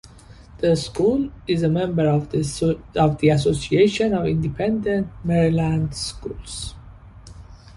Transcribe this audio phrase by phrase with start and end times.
[0.57, 6.73] The school is a member of the Association of Independent Maryland Schools.